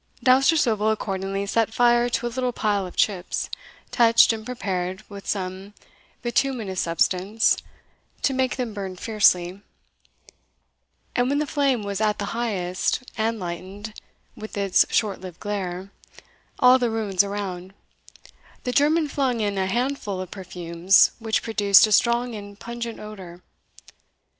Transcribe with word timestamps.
Dousterswivel 0.23 0.89
accordingly 0.91 1.45
set 1.45 1.71
fire 1.75 2.09
to 2.09 2.25
a 2.25 2.29
little 2.33 2.51
pile 2.51 2.87
of 2.87 2.95
chips, 2.95 3.51
touched 3.91 4.33
and 4.33 4.43
prepared 4.43 5.03
with 5.11 5.27
some 5.29 5.75
bituminous 6.23 6.81
substance 6.81 7.55
to 8.23 8.33
make 8.33 8.55
them 8.55 8.73
burn 8.73 8.95
fiercely; 8.95 9.61
and 11.15 11.29
when 11.29 11.37
the 11.37 11.45
flame 11.45 11.83
was 11.83 12.01
at 12.01 12.17
the 12.17 12.33
highest, 12.33 13.03
and 13.15 13.39
lightened, 13.39 13.93
with 14.35 14.57
its 14.57 14.85
shortlived 14.89 15.39
glare, 15.39 15.91
all 16.57 16.79
the 16.79 16.89
ruins 16.89 17.23
around, 17.23 17.71
the 18.63 18.71
German 18.71 19.07
flung 19.07 19.39
in 19.39 19.55
a 19.55 19.67
handful 19.67 20.19
of 20.19 20.31
perfumes 20.31 21.11
which 21.19 21.43
produced 21.43 21.85
a 21.85 21.91
strong 21.91 22.33
and 22.33 22.59
pungent 22.59 22.99
odour. 22.99 23.43